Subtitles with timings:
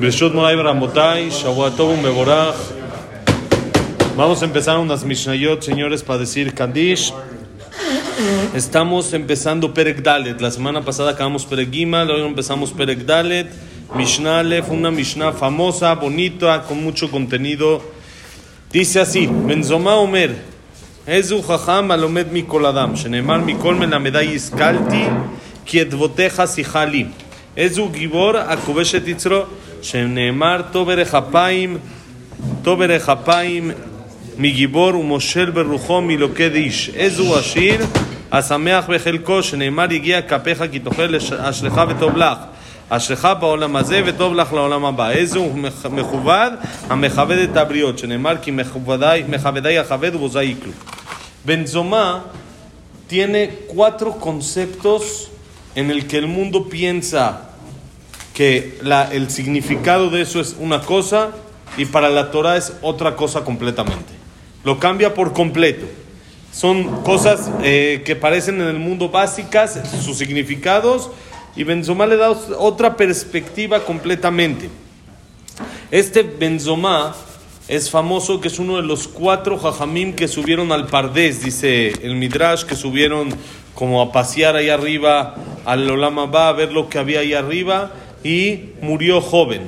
[0.00, 2.56] Breshut Moray Ramotay, Shavuatov Meborach.
[4.16, 7.12] Vamos a empezar unas Mishnayot, señores, para decir Kandish.
[8.54, 10.40] Estamos empezando Perek Dalet.
[10.40, 13.48] La semana pasada acabamos Perek Gimal, hoy empezamos Perek Dalet.
[13.94, 17.82] Mishnale fue una Mishnah famosa, bonita, con mucho contenido.
[18.72, 20.34] Dice así: Benzoma Omer,
[21.06, 25.04] Ezu Jajam Alomed Mikol Adam, Shenemar Mikol Melamedai Iskalti,
[25.66, 27.10] Kietvoteja Sihali.
[27.54, 29.46] Ezu Gibor Akubeshet Itzro,
[29.81, 31.77] Shenemar Tobere Hapaim,
[32.63, 33.73] Tobere Hapaim,
[34.37, 36.91] מגיבור ומושל ברוחו מלוקד איש.
[36.95, 37.85] איזו עשיר,
[38.31, 42.37] השמח בחלקו, שנאמר הגיע כפיך כי תאכל אשלך וטוב לך.
[42.89, 45.09] אשלך בעולם הזה וטוב לך לעולם הבא.
[45.09, 45.45] איזו
[45.91, 46.51] מכובד
[46.89, 50.71] המכבד את הבריות, שנאמר כי מכבדי, מכבדי אכבד ובוזי יקלו.
[51.45, 52.23] Benzoma
[53.07, 55.29] tiene cuatro conceptos
[55.75, 57.23] en el que el mundo piensa
[58.40, 61.28] que la, el significado de eso es una cosa
[61.76, 64.14] y para la Torah es otra cosa completamente.
[64.64, 65.84] Lo cambia por completo.
[66.50, 71.10] Son cosas eh, que parecen en el mundo básicas, sus significados,
[71.54, 74.70] y Benzoma le da otra perspectiva completamente.
[75.90, 77.14] Este Benzoma
[77.68, 82.16] es famoso, que es uno de los cuatro jajamim que subieron al Pardés, dice el
[82.16, 83.34] Midrash, que subieron
[83.74, 85.34] como a pasear ahí arriba
[85.66, 87.92] al Olama Ba, a ver lo que había ahí arriba,
[88.24, 89.62] y murió joven.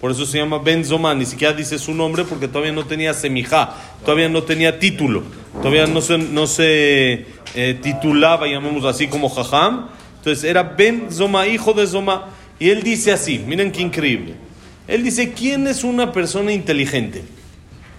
[0.00, 3.74] Por eso se llama Benzoma, ni siquiera dice su nombre porque todavía no tenía semijá,
[4.04, 9.88] todavía no tenía título, todavía no se, no se eh, titulaba, llamemos así, como Jajam.
[10.18, 12.26] Entonces era Benzoma, hijo de Zoma.
[12.60, 14.34] Y él dice así, miren qué increíble.
[14.86, 17.22] Él dice, ¿quién es una persona inteligente?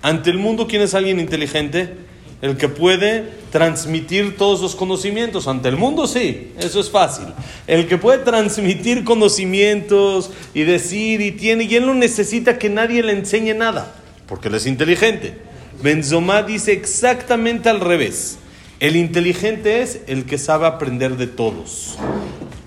[0.01, 1.93] Ante el mundo, ¿quién es alguien inteligente?
[2.41, 5.47] El que puede transmitir todos los conocimientos.
[5.47, 7.25] Ante el mundo, sí, eso es fácil.
[7.67, 13.03] El que puede transmitir conocimientos y decir y tiene, y él no necesita que nadie
[13.03, 13.93] le enseñe nada,
[14.27, 15.37] porque él es inteligente.
[15.81, 18.37] Benzoma dice exactamente al revés.
[18.79, 21.97] El inteligente es el que sabe aprender de todos.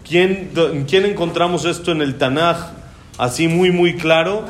[0.07, 0.51] ¿Quién,
[0.87, 2.73] ¿Quién encontramos esto en el Tanaj?
[3.17, 4.45] Así muy, muy claro.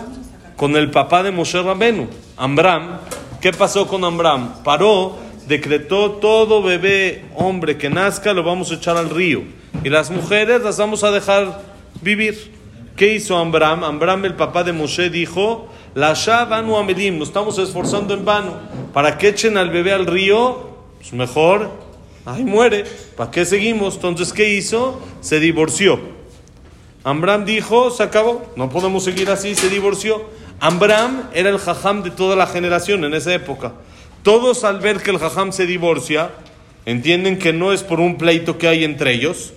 [0.56, 2.98] Con el papá de Moshe Rabenu, Ambram.
[3.42, 4.62] ¿Qué pasó con Ambram?
[4.62, 5.16] Paró,
[5.48, 9.42] decretó todo bebé hombre que nazca lo vamos a echar al río.
[9.82, 11.60] Y las mujeres las vamos a dejar
[12.02, 12.52] vivir.
[12.94, 13.82] ¿Qué hizo Ambram?
[13.82, 15.66] Ambram, el papá de Moshe, dijo,
[15.96, 18.60] la Shavanu Amelim, nos estamos esforzando en vano.
[18.92, 21.68] Para que echen al bebé al río, pues mejor,
[22.24, 22.84] ahí muere.
[23.16, 23.96] ¿Para qué seguimos?
[23.96, 25.00] Entonces, ¿qué hizo?
[25.20, 25.98] Se divorció.
[27.02, 30.22] Ambram dijo, se acabó, no podemos seguir así, se divorció.
[30.62, 33.72] Ambram era el jajam de toda la generación en esa época.
[34.22, 36.30] Todos al ver que el jajam se divorcia,
[36.86, 39.54] entienden que no es por un pleito que hay entre ellos,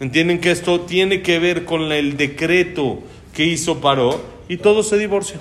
[0.00, 2.98] entienden que esto tiene que ver con el decreto
[3.32, 5.40] que hizo Paró y todos se divorcian.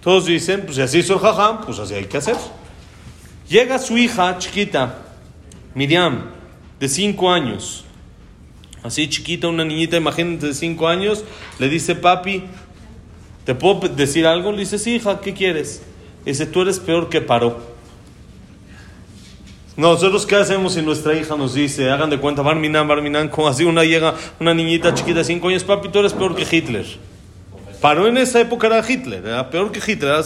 [0.00, 2.36] Todos dicen, pues si así hizo el jajam, pues así hay que hacer.
[3.50, 4.96] Llega su hija chiquita,
[5.74, 6.30] Miriam,
[6.80, 7.84] de cinco años.
[8.82, 11.22] Así chiquita, una niñita, imagínate, de cinco años,
[11.58, 12.44] le dice, papi,
[13.46, 14.52] ¿te puedo decir algo?
[14.52, 15.82] Le dice, hija, ¿qué quieres?
[16.26, 17.74] Dice, tú eres peor que Paró.
[19.76, 23.62] Nosotros, ¿qué hacemos si nuestra hija nos dice, hagan de cuenta, Barminan, Barminan, como así
[23.62, 26.86] una llega, una niñita chiquita de cinco años, papi, tú eres peor que Hitler.
[27.80, 30.24] Paró en esa época era Hitler, era peor que Hitler.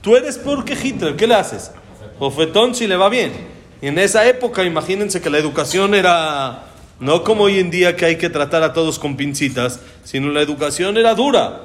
[0.00, 1.70] Tú eres peor que Hitler, ¿qué le haces?
[2.18, 3.32] Bofetón si le va bien.
[3.80, 6.66] Y en esa época, imagínense que la educación era
[6.98, 10.42] no como hoy en día que hay que tratar a todos con pincitas, sino la
[10.42, 11.62] educación era dura.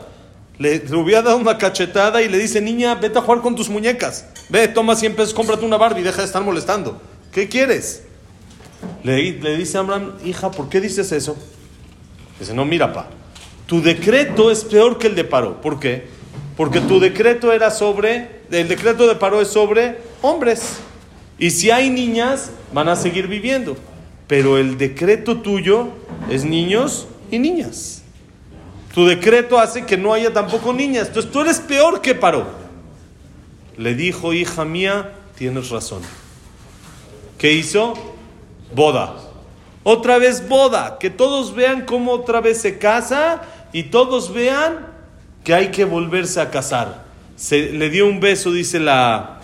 [0.57, 3.69] Le, le hubiera dado una cachetada y le dice, niña, vete a jugar con tus
[3.69, 4.25] muñecas.
[4.49, 7.01] Ve, toma 100 pesos, cómprate una Barbie, deja de estar molestando.
[7.31, 8.03] ¿Qué quieres?
[9.03, 11.35] Le, dice a Abraham, hija, ¿por qué dices eso?
[12.39, 13.07] Dice, no, mira, pa,
[13.65, 15.61] tu decreto es peor que el de Paró.
[15.61, 16.07] ¿Por qué?
[16.55, 20.77] Porque tu decreto era sobre, el decreto de Paró es sobre hombres.
[21.37, 23.75] Y si hay niñas, van a seguir viviendo.
[24.27, 25.89] Pero el decreto tuyo
[26.29, 28.04] es niños y niñas.
[28.95, 31.09] Tu decreto hace que no haya tampoco niñas.
[31.09, 32.47] Entonces tú eres peor que Paró.
[33.77, 36.01] Le dijo, hija mía, tienes razón.
[37.37, 37.93] ¿Qué hizo?
[38.73, 39.17] Boda.
[39.83, 40.97] Otra vez boda.
[40.97, 43.41] Que todos vean cómo otra vez se casa
[43.73, 44.87] y todos vean
[45.43, 47.03] que hay que volverse a casar.
[47.35, 49.41] Se, le dio un beso, dice la,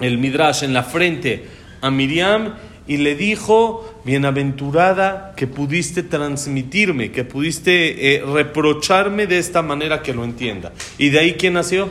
[0.00, 1.48] el Midrash, en la frente
[1.80, 2.56] a Miriam
[2.90, 10.12] y le dijo, bienaventurada que pudiste transmitirme, que pudiste eh, reprocharme de esta manera que
[10.12, 10.72] lo entienda.
[10.98, 11.88] ¿Y de ahí quién nació?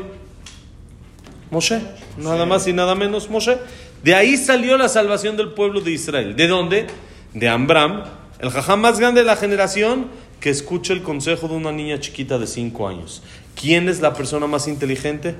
[1.51, 1.79] Moshe,
[2.17, 3.59] nada más y nada menos Moshe.
[4.03, 6.35] De ahí salió la salvación del pueblo de Israel.
[6.35, 6.87] ¿De dónde?
[7.33, 8.03] De Ambram,
[8.41, 10.07] el jajam más grande de la generación,
[10.41, 13.23] que escuche el consejo de una niña chiquita de 5 años.
[13.55, 15.35] ¿Quién es la persona más inteligente?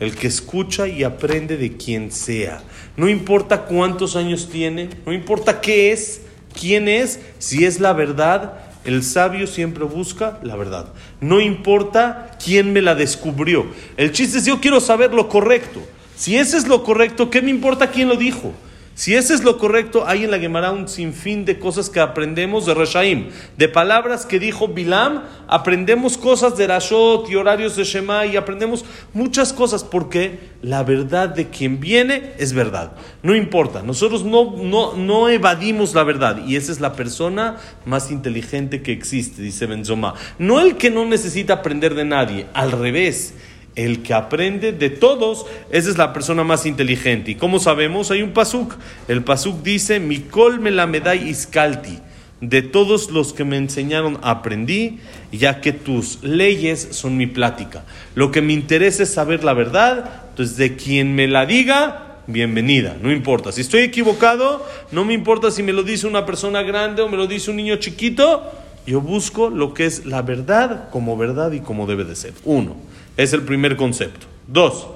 [0.00, 2.62] El que escucha y aprende de quien sea.
[2.96, 6.22] No importa cuántos años tiene, no importa qué es,
[6.58, 10.92] quién es, si es la verdad, el sabio siempre busca la verdad.
[11.20, 13.66] No importa quién me la descubrió.
[13.96, 15.80] El chiste es yo quiero saber lo correcto.
[16.16, 18.54] Si ese es lo correcto, ¿qué me importa quién lo dijo?
[18.96, 22.64] Si ese es lo correcto, hay en la Gemara un sinfín de cosas que aprendemos
[22.64, 23.28] de Reshaim,
[23.58, 28.86] de palabras que dijo Bilam, aprendemos cosas de Rashot y horarios de Shema y aprendemos
[29.12, 32.92] muchas cosas porque la verdad de quien viene es verdad.
[33.22, 38.10] No importa, nosotros no, no, no evadimos la verdad y esa es la persona más
[38.10, 40.14] inteligente que existe, dice Benzoma.
[40.38, 43.34] No el que no necesita aprender de nadie, al revés.
[43.76, 47.32] El que aprende de todos, esa es la persona más inteligente.
[47.32, 48.10] ¿Y cómo sabemos?
[48.10, 48.74] Hay un pasuk.
[49.06, 51.98] El pasuk dice, Mikol me la medai iskalti.
[52.40, 54.98] De todos los que me enseñaron aprendí,
[55.30, 57.84] ya que tus leyes son mi plática.
[58.14, 62.96] Lo que me interesa es saber la verdad, entonces de quien me la diga, bienvenida,
[63.00, 63.52] no importa.
[63.52, 67.16] Si estoy equivocado, no me importa si me lo dice una persona grande o me
[67.16, 68.42] lo dice un niño chiquito,
[68.86, 72.32] yo busco lo que es la verdad como verdad y como debe de ser.
[72.44, 72.76] Uno.
[73.16, 74.26] Es el primer concepto.
[74.46, 74.88] Dos.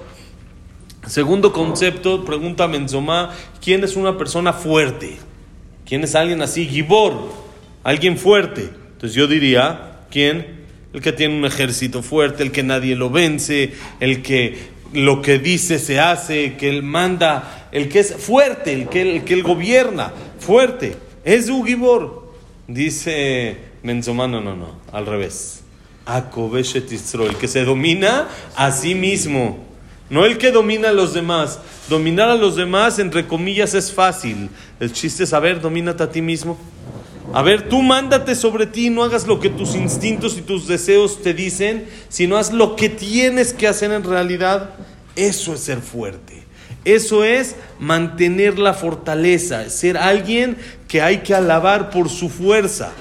[1.07, 3.31] Segundo concepto, pregunta Menzomá,
[3.63, 5.17] ¿quién es una persona fuerte?
[5.85, 6.67] ¿Quién es alguien así?
[6.67, 7.31] Gibor,
[7.83, 8.69] alguien fuerte.
[8.93, 10.61] Entonces yo diría, ¿quién?
[10.93, 15.39] El que tiene un ejército fuerte, el que nadie lo vence, el que lo que
[15.39, 19.41] dice se hace, que él manda, el que es fuerte, el que, el que él
[19.41, 20.95] gobierna, fuerte.
[21.23, 22.31] Es un Gibor.
[22.67, 25.60] Dice Menzomá, no, no, no, al revés
[26.07, 29.59] el que se domina a sí mismo,
[30.09, 31.59] no el que domina a los demás.
[31.89, 34.49] Dominar a los demás, entre comillas, es fácil.
[34.79, 36.57] El chiste es, a ver, domínate a ti mismo.
[37.33, 41.21] A ver, tú mándate sobre ti, no hagas lo que tus instintos y tus deseos
[41.21, 44.71] te dicen, sino haz lo que tienes que hacer en realidad.
[45.15, 46.43] Eso es ser fuerte.
[46.83, 50.57] Eso es mantener la fortaleza, ser alguien
[50.89, 52.91] que hay que alabar por su fuerza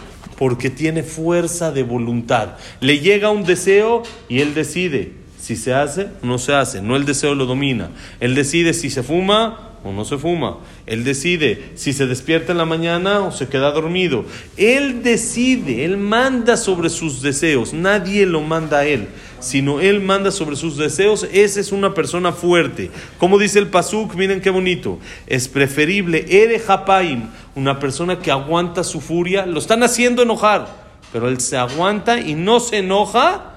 [0.41, 2.57] porque tiene fuerza de voluntad.
[2.81, 6.81] Le llega un deseo y él decide si se hace o no se hace.
[6.81, 7.91] No el deseo lo domina.
[8.21, 10.57] Él decide si se fuma o no se fuma.
[10.87, 14.25] Él decide si se despierta en la mañana o se queda dormido.
[14.57, 17.75] Él decide, él manda sobre sus deseos.
[17.75, 19.09] Nadie lo manda a él
[19.41, 22.91] sino Él manda sobre sus deseos, esa es una persona fuerte.
[23.19, 28.85] Como dice el Pasuk, miren qué bonito, es preferible Ere Hapaim, una persona que aguanta
[28.85, 30.69] su furia, lo están haciendo enojar,
[31.13, 33.50] pero él se aguanta y no se enoja,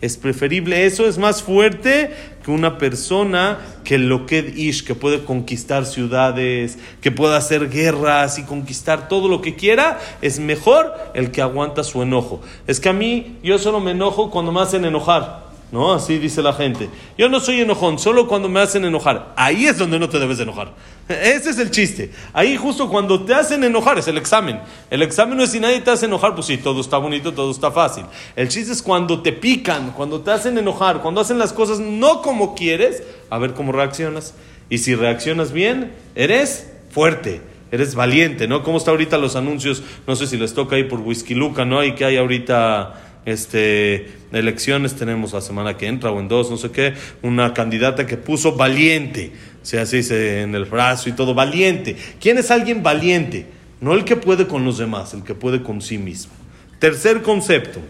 [0.00, 2.10] es preferible eso, es más fuerte
[2.44, 8.38] que una persona que lo que ish, que puede conquistar ciudades, que puede hacer guerras
[8.38, 12.40] y conquistar todo lo que quiera, es mejor el que aguanta su enojo.
[12.66, 15.49] Es que a mí yo solo me enojo cuando me hacen enojar.
[15.72, 15.92] ¿No?
[15.92, 16.88] Así dice la gente.
[17.16, 19.32] Yo no soy enojón, solo cuando me hacen enojar.
[19.36, 20.72] Ahí es donde no te debes enojar.
[21.08, 22.10] Ese es el chiste.
[22.32, 24.60] Ahí justo cuando te hacen enojar es el examen.
[24.90, 27.52] El examen no es si nadie te hace enojar, pues sí, todo está bonito, todo
[27.52, 28.04] está fácil.
[28.34, 32.20] El chiste es cuando te pican, cuando te hacen enojar, cuando hacen las cosas no
[32.20, 34.34] como quieres, a ver cómo reaccionas.
[34.70, 37.42] Y si reaccionas bien, eres fuerte.
[37.72, 38.64] Eres valiente, ¿no?
[38.64, 39.84] ¿Cómo está ahorita los anuncios?
[40.04, 41.84] No sé si les toca ahí por Whisky Luca, ¿no?
[41.84, 46.56] Y que hay ahorita este, elecciones tenemos la semana que entra o en dos, no
[46.56, 51.12] sé qué, una candidata que puso valiente, o sea, así dice en el brazo y
[51.12, 51.96] todo, valiente.
[52.20, 53.46] ¿Quién es alguien valiente?
[53.80, 56.32] No el que puede con los demás, el que puede con sí mismo.
[56.78, 57.80] Tercer concepto.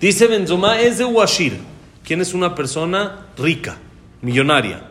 [0.00, 1.58] Dice Benzoma es de Washir.
[2.04, 3.78] ¿Quién es una persona rica,
[4.22, 4.82] millonaria?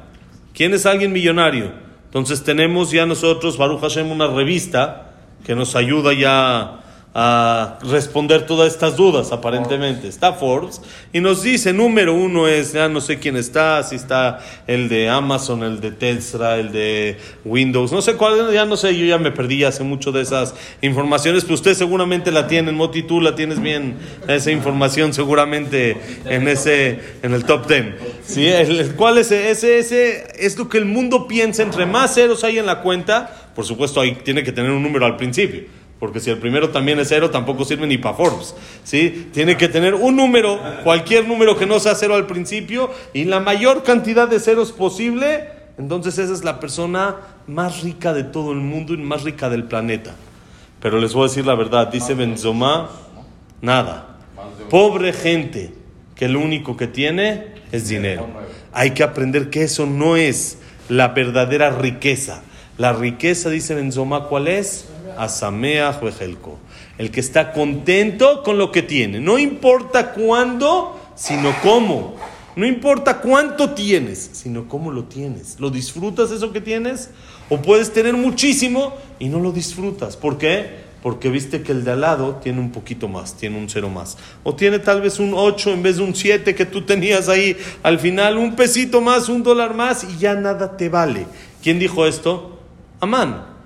[0.53, 1.73] ¿Quién es alguien millonario?
[2.05, 6.78] Entonces tenemos ya nosotros, Baruch Hashem, una revista que nos ayuda ya
[7.13, 10.07] a responder todas estas dudas, aparentemente.
[10.07, 14.39] Está Forbes y nos dice, número uno es, ya no sé quién está, si está
[14.67, 18.95] el de Amazon, el de Tesla, el de Windows, no sé cuál, ya no sé,
[18.95, 23.01] yo ya me perdí hace mucho de esas informaciones, pero usted seguramente la tiene, Moti,
[23.01, 23.97] tú la tienes bien,
[24.27, 27.95] esa información seguramente en ese, en el top ten.
[28.23, 28.45] ¿Sí?
[28.45, 30.27] El, ¿Cuál es ese, ese?
[30.37, 33.99] Es lo que el mundo piensa, entre más ceros hay en la cuenta, por supuesto
[33.99, 37.29] ahí tiene que tener un número al principio porque si el primero también es cero,
[37.29, 38.55] tampoco sirve ni para Forbes.
[38.83, 39.29] ¿sí?
[39.33, 43.41] Tiene que tener un número, cualquier número que no sea cero al principio, y la
[43.41, 45.49] mayor cantidad de ceros posible.
[45.77, 49.65] Entonces esa es la persona más rica de todo el mundo y más rica del
[49.65, 50.15] planeta.
[50.81, 52.89] Pero les voy a decir la verdad, dice Benzoma,
[53.61, 54.17] nada.
[54.69, 55.73] Pobre gente
[56.15, 58.27] que lo único que tiene es dinero.
[58.71, 62.43] Hay que aprender que eso no es la verdadera riqueza.
[62.77, 64.87] La riqueza, dice Benzoma, ¿cuál es?
[65.23, 66.57] Asameach Bejelko.
[66.97, 69.19] El que está contento con lo que tiene.
[69.19, 72.15] No importa cuándo, sino cómo.
[72.55, 75.59] No importa cuánto tienes, sino cómo lo tienes.
[75.59, 77.09] ¿Lo disfrutas eso que tienes?
[77.49, 80.17] O puedes tener muchísimo y no lo disfrutas.
[80.17, 80.89] ¿Por qué?
[81.01, 84.17] Porque viste que el de al lado tiene un poquito más, tiene un cero más.
[84.43, 87.55] O tiene tal vez un 8 en vez de un 7 que tú tenías ahí.
[87.83, 91.25] Al final un pesito más, un dólar más y ya nada te vale.
[91.63, 92.59] ¿Quién dijo esto?
[92.99, 93.58] Amán.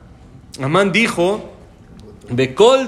[0.62, 1.52] Amán dijo,
[2.30, 2.88] Becol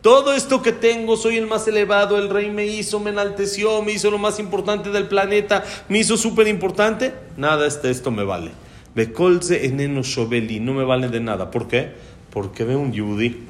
[0.00, 3.92] todo esto que tengo, soy el más elevado, el rey me hizo, me enalteció, me
[3.92, 8.50] hizo lo más importante del planeta, me hizo súper importante, nada, este, esto me vale.
[8.96, 11.50] Bekolze eneno shoveli, no me vale de nada.
[11.50, 11.92] ¿Por qué?
[12.30, 13.44] Porque veo un yudí.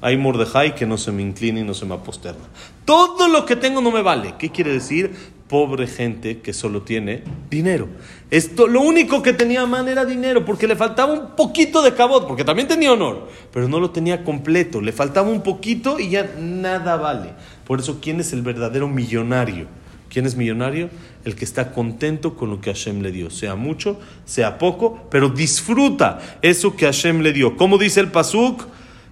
[0.00, 2.44] Hay Mordejai que no se me inclina y no se me aposterna.
[2.84, 4.34] Todo lo que tengo no me vale.
[4.38, 5.14] ¿Qué quiere decir?
[5.54, 7.86] Pobre gente que solo tiene dinero.
[8.28, 12.26] Esto, lo único que tenía man era dinero, porque le faltaba un poquito de cabot,
[12.26, 14.80] porque también tenía honor, pero no lo tenía completo.
[14.80, 17.34] Le faltaba un poquito y ya nada vale.
[17.68, 19.68] Por eso, ¿quién es el verdadero millonario?
[20.08, 20.90] ¿Quién es millonario?
[21.24, 25.28] El que está contento con lo que Hashem le dio, sea mucho, sea poco, pero
[25.28, 27.56] disfruta eso que Hashem le dio.
[27.56, 28.64] Como dice el Pasuk,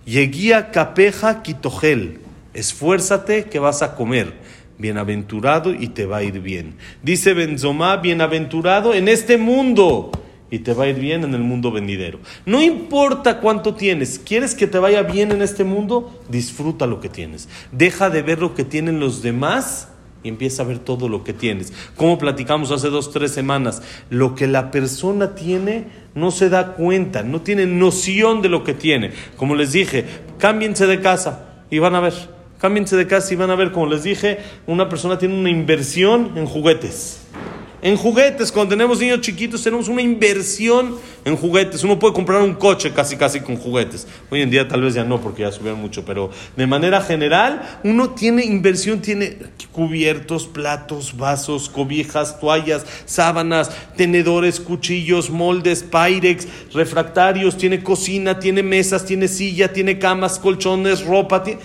[0.06, 2.18] Yeguía capeja kitogel,
[2.52, 4.41] esfuérzate que vas a comer.
[4.82, 6.74] Bienaventurado y te va a ir bien.
[7.02, 10.10] Dice Benzomá, bienaventurado en este mundo
[10.50, 12.18] y te va a ir bien en el mundo venidero.
[12.44, 16.20] No importa cuánto tienes, ¿quieres que te vaya bien en este mundo?
[16.28, 17.48] Disfruta lo que tienes.
[17.72, 19.88] Deja de ver lo que tienen los demás
[20.22, 21.72] y empieza a ver todo lo que tienes.
[21.96, 27.22] Como platicamos hace dos, tres semanas, lo que la persona tiene no se da cuenta,
[27.22, 29.12] no tiene noción de lo que tiene.
[29.36, 30.04] Como les dije,
[30.38, 32.41] cámbiense de casa y van a ver.
[32.62, 34.38] Cámbiense de casa y van a ver, como les dije,
[34.68, 37.21] una persona tiene una inversión en juguetes.
[37.84, 41.82] En juguetes, cuando tenemos niños chiquitos, tenemos una inversión en juguetes.
[41.82, 44.06] Uno puede comprar un coche casi, casi con juguetes.
[44.30, 47.80] Hoy en día tal vez ya no, porque ya subieron mucho, pero de manera general,
[47.82, 49.36] uno tiene inversión, tiene
[49.72, 59.04] cubiertos, platos, vasos, cobijas, toallas, sábanas, tenedores, cuchillos, moldes, pyrex, refractarios, tiene cocina, tiene mesas,
[59.04, 61.60] tiene silla, tiene camas, colchones, ropa, tiene,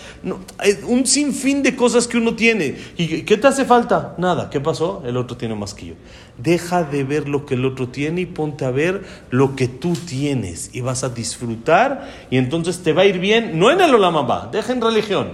[0.88, 2.76] un sinfín de cosas que uno tiene.
[2.98, 4.16] ¿Y qué te hace falta?
[4.18, 4.50] Nada.
[4.50, 5.04] ¿Qué pasó?
[5.06, 5.94] El otro tiene más que yo.
[6.38, 9.94] Deja de ver lo que el otro tiene y ponte a ver lo que tú
[9.94, 13.96] tienes y vas a disfrutar y entonces te va a ir bien, no en el
[13.96, 15.32] Olamamba, deja en religión,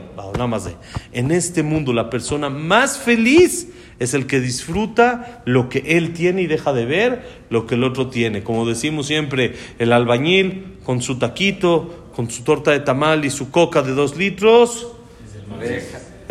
[1.11, 3.67] en este mundo la persona más feliz
[3.99, 7.83] es el que disfruta lo que él tiene y deja de ver lo que el
[7.83, 8.43] otro tiene.
[8.43, 13.51] Como decimos siempre, el albañil con su taquito, con su torta de tamal y su
[13.51, 14.87] coca de dos litros.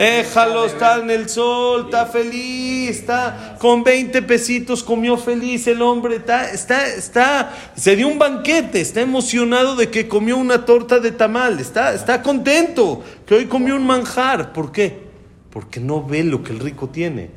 [0.02, 6.16] Déjalo, está en el sol, está feliz, está con 20 pesitos, comió feliz el hombre,
[6.16, 11.12] está, está, está, se dio un banquete, está emocionado de que comió una torta de
[11.12, 14.52] tamal, está, está contento que hoy comió un manjar.
[14.52, 15.04] ¿Por qué?
[15.50, 17.30] Porque no ve lo que el rico tiene.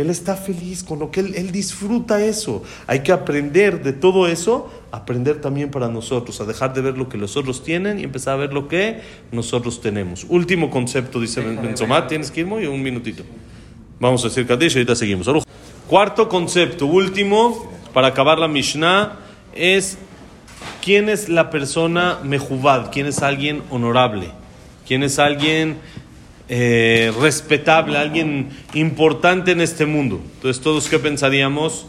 [0.00, 2.62] Él está feliz con lo que él, él, disfruta eso.
[2.86, 7.08] Hay que aprender de todo eso, aprender también para nosotros, a dejar de ver lo
[7.08, 9.00] que los otros tienen y empezar a ver lo que
[9.32, 10.26] nosotros tenemos.
[10.28, 13.24] Último concepto, dice Benzomat, tienes que ir muy un minutito.
[13.98, 15.28] Vamos a decir Kadish y ahorita seguimos.
[15.86, 19.18] Cuarto concepto, último, para acabar la Mishnah,
[19.54, 19.98] es
[20.82, 24.30] quién es la persona mejubad, quién es alguien honorable,
[24.86, 25.78] quién es alguien
[26.52, 30.20] eh, respetable, alguien importante en este mundo.
[30.34, 31.86] Entonces, ¿todos qué pensaríamos?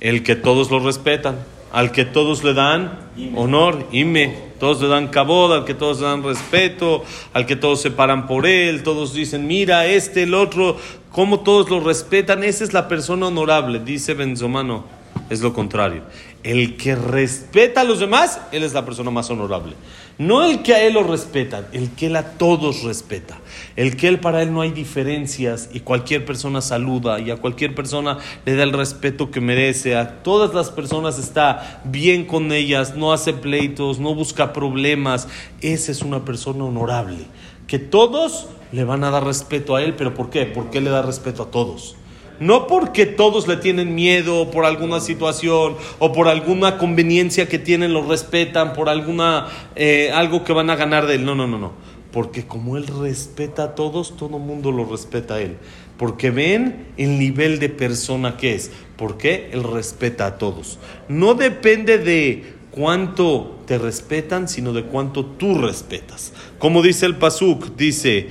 [0.00, 1.38] El que todos lo respetan,
[1.72, 2.98] al que todos le dan
[3.34, 7.80] honor, ime, todos le dan cabod, al que todos le dan respeto, al que todos
[7.80, 10.76] se paran por él, todos dicen, mira, este, el otro,
[11.10, 14.84] cómo todos lo respetan, esa es la persona honorable, dice Benzomano,
[15.30, 16.02] es lo contrario.
[16.42, 19.74] El que respeta a los demás, él es la persona más honorable.
[20.18, 23.38] No el que a él lo respeta, el que a todos respeta.
[23.74, 27.74] El que él para él no hay diferencias y cualquier persona saluda y a cualquier
[27.74, 29.96] persona le da el respeto que merece.
[29.96, 35.28] A todas las personas está bien con ellas, no hace pleitos, no busca problemas.
[35.60, 37.26] Esa es una persona honorable.
[37.66, 40.46] Que todos le van a dar respeto a él, pero ¿por qué?
[40.46, 41.96] Porque él le da respeto a todos.
[42.38, 47.92] No porque todos le tienen miedo por alguna situación o por alguna conveniencia que tienen,
[47.92, 51.24] lo respetan, por alguna eh, algo que van a ganar de él.
[51.24, 51.72] No, no, no, no.
[52.12, 55.56] Porque como él respeta a todos, todo mundo lo respeta a él.
[55.98, 58.70] Porque ven el nivel de persona que es.
[58.96, 60.78] Porque él respeta a todos.
[61.08, 66.32] No depende de cuánto te respetan, sino de cuánto tú respetas.
[66.58, 68.28] Como dice el Pasuk, dice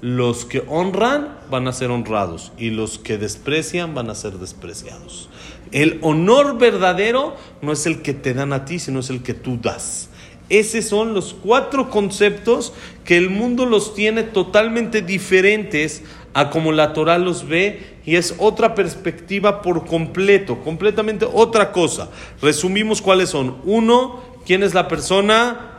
[0.00, 5.30] los que honran van a ser honrados y los que desprecian van a ser despreciados.
[5.72, 9.32] El honor verdadero no es el que te dan a ti, sino es el que
[9.32, 10.10] tú das.
[10.50, 12.74] Esos son los cuatro conceptos
[13.06, 16.02] que el mundo los tiene totalmente diferentes
[16.34, 22.10] a como la Torah los ve y es otra perspectiva por completo, completamente otra cosa.
[22.42, 23.56] Resumimos cuáles son.
[23.64, 25.70] Uno, ¿quién es la persona?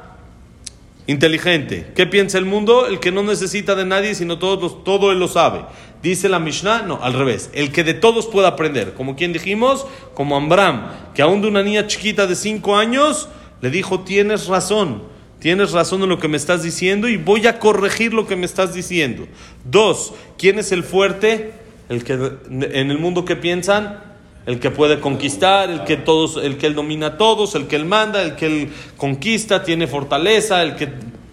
[1.08, 1.92] Inteligente.
[1.96, 2.88] ¿Qué piensa el mundo?
[2.88, 5.62] El que no necesita de nadie, sino todos todo él lo sabe.
[6.02, 7.50] Dice la Mishnah, no, al revés.
[7.54, 8.94] El que de todos pueda aprender.
[8.94, 13.30] Como quien dijimos, como Ambram, que aún de una niña chiquita de cinco años
[13.62, 15.04] le dijo, tienes razón,
[15.40, 18.46] tienes razón en lo que me estás diciendo y voy a corregir lo que me
[18.46, 19.28] estás diciendo.
[19.64, 21.54] Dos, ¿quién es el fuerte?
[21.90, 24.15] El que en el mundo que piensan,
[24.46, 27.76] el que puede conquistar, el que todos, el que él domina a todos, el que
[27.76, 30.90] él manda, el que él conquista, tiene fortaleza, el que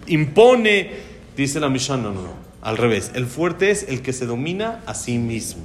[0.07, 0.91] impone.
[1.37, 3.11] Dice la Mishnah, no, no, no, al revés.
[3.13, 5.63] El fuerte es el que se domina a sí mismo.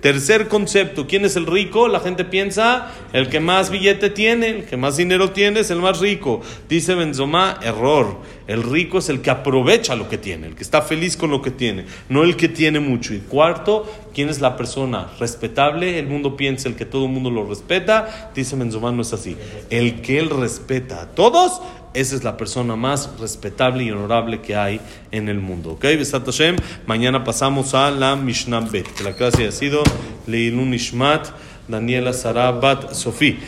[0.00, 1.88] Tercer concepto, ¿quién es el rico?
[1.88, 5.80] La gente piensa, el que más billete tiene, el que más dinero tiene es el
[5.80, 6.40] más rico.
[6.68, 8.18] Dice Benzoma, error.
[8.46, 11.42] El rico es el que aprovecha lo que tiene, el que está feliz con lo
[11.42, 13.12] que tiene, no el que tiene mucho.
[13.12, 15.98] Y cuarto, ¿quién es la persona respetable?
[15.98, 18.30] El mundo piensa el que todo el mundo lo respeta.
[18.34, 19.36] Dice Benzoma, no es así.
[19.68, 21.60] El que él respeta a todos
[21.94, 24.80] esa es la persona más respetable y honorable que hay
[25.10, 25.72] en el mundo.
[25.72, 25.82] ¿Ok?
[25.82, 26.56] Besat Hashem.
[26.86, 28.86] Mañana pasamos a la Mishnah Bet.
[28.94, 29.82] Que la clase ha sido
[30.26, 31.28] Leilun Ishmat,
[31.68, 33.38] Daniela Sarabat Sofi.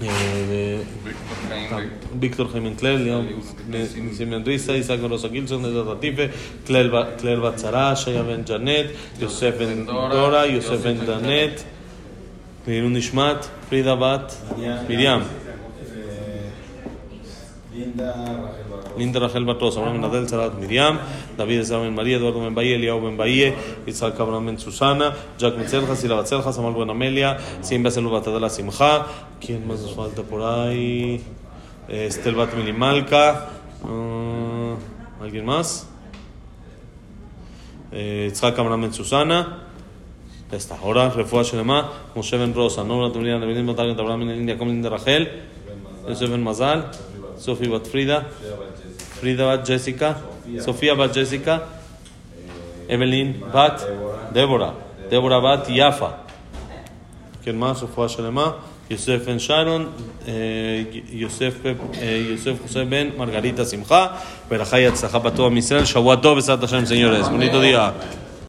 [0.00, 0.84] Eh,
[2.14, 3.26] Víctor Jaime Clel,
[4.14, 6.30] Simeon Risa, Isaac Rosa Gilson, Nedad Latife,
[6.64, 6.90] Claire
[7.40, 11.64] Batzara, Shaya Ben Janet, Yosef Ben Dora, Yosef Ben Danet,
[12.66, 14.32] Leilun Ishmat, Frida Bat,
[14.88, 15.24] Miriam.
[18.96, 20.98] Linda Rachel Bartos, Abraham Nadel, Sarat Miriam,
[21.36, 23.54] David Saben María, Eduardo Benbaye, Eliao Benbaye,
[23.86, 29.06] Isaac Abraham Ben Susana, Jack Metzelja, Sila Batzelja, Samuel Buen Amelia, Simba Selu Batadala Simja,
[29.40, 31.22] ¿quién más nos falta por ahí?
[31.88, 33.48] Estel Bat Milimalka,
[35.20, 35.88] ¿alguien más?
[37.92, 39.64] Isaac Abraham Ben Susana.
[40.50, 40.76] Ya está.
[40.76, 44.88] Ahora, Refuah Shelema, Moshe Ben Rosa, Nora Tumilia, Nevidim Batal, Abraham Ben India, Kom Linda
[44.88, 45.28] Rachel,
[46.08, 46.90] Yosef Ben Mazal.
[47.38, 48.26] Sofía Bat Frida,
[49.20, 50.16] Frida Bat Jessica,
[50.64, 51.62] Sofía Bat Jessica,
[52.88, 53.80] Evelyn Bat
[54.32, 54.74] Débora,
[55.10, 56.24] Débora Bat Yafa.
[57.42, 57.78] ¿Quién más?
[57.78, 58.56] Sofía Shalema,
[58.88, 59.88] Yosef Ben Sharon,
[61.12, 61.56] Yosef,
[62.30, 64.12] Yosef José Ben Margarita Simcha,
[64.50, 67.28] Berajayat Zahapatu Amisrael, Shavuot Tov, Besat Hashem, señores.
[67.30, 67.92] Bonito día.